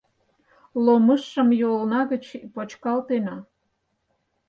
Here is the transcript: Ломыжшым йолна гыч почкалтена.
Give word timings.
Ломыжшым 0.83 1.49
йолна 1.61 2.01
гыч 2.11 2.23
почкалтена. 2.53 3.37